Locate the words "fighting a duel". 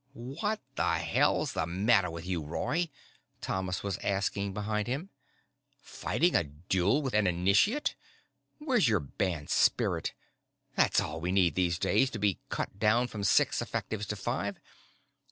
5.83-7.03